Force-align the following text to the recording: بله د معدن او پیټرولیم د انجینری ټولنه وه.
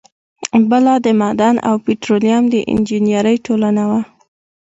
بله 0.69 0.93
د 1.05 1.07
معدن 1.19 1.55
او 1.69 1.75
پیټرولیم 1.85 2.43
د 2.49 2.55
انجینری 2.73 3.37
ټولنه 3.45 3.83
وه. 3.89 4.01